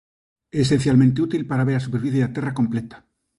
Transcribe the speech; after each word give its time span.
É 0.57 0.59
esencialmente 0.65 1.21
útil 1.27 1.41
para 1.49 1.67
ver 1.67 1.75
a 1.77 1.85
superficie 1.87 2.23
da 2.23 2.33
Terra 2.35 2.57
completa. 2.59 2.97